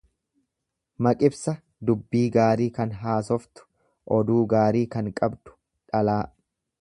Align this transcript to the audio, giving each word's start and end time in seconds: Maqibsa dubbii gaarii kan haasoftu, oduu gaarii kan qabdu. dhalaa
Maqibsa 1.07 1.53
dubbii 1.89 2.23
gaarii 2.37 2.69
kan 2.79 2.95
haasoftu, 3.03 3.67
oduu 4.19 4.41
gaarii 4.55 4.83
kan 4.97 5.11
qabdu. 5.21 5.57
dhalaa 5.93 6.19